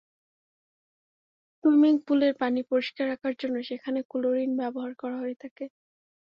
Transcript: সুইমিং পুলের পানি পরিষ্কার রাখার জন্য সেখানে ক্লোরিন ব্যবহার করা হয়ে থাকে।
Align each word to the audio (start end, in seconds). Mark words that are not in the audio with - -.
সুইমিং 1.55 1.93
পুলের 2.05 2.33
পানি 2.41 2.61
পরিষ্কার 2.71 3.05
রাখার 3.07 3.33
জন্য 3.41 3.55
সেখানে 3.69 3.99
ক্লোরিন 4.11 4.51
ব্যবহার 4.61 4.91
করা 5.01 5.17
হয়ে 5.19 5.37
থাকে। 5.43 5.65